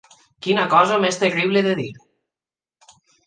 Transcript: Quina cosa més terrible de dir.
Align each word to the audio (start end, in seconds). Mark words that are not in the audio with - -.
Quina 0.45 0.63
cosa 0.71 0.97
més 1.03 1.19
terrible 1.25 1.63
de 1.69 1.75
dir. 1.81 1.91